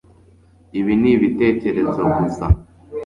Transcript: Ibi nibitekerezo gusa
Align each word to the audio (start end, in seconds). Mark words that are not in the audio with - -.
Ibi 0.79 0.93
nibitekerezo 1.01 2.01
gusa 2.15 2.45